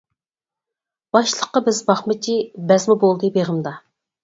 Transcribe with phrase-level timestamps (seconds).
[1.17, 2.39] باشلىققا بىز باقمىچى،
[2.73, 3.79] بەزمە بولدى بېغىمدا.